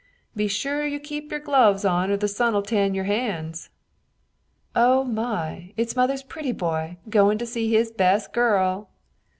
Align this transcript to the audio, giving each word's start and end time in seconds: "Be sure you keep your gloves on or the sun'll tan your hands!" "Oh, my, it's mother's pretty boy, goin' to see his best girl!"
"Be 0.35 0.47
sure 0.47 0.83
you 0.83 0.99
keep 0.99 1.29
your 1.29 1.39
gloves 1.39 1.85
on 1.85 2.09
or 2.09 2.17
the 2.17 2.27
sun'll 2.27 2.63
tan 2.63 2.95
your 2.95 3.03
hands!" 3.03 3.69
"Oh, 4.75 5.03
my, 5.03 5.73
it's 5.77 5.95
mother's 5.95 6.23
pretty 6.23 6.53
boy, 6.53 6.97
goin' 7.09 7.37
to 7.37 7.45
see 7.45 7.69
his 7.71 7.91
best 7.91 8.33
girl!" 8.33 8.89